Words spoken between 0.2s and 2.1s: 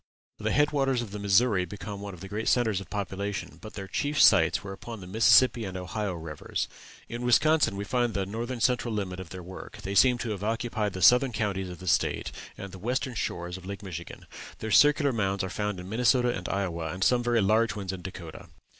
The head waters of the Missouri became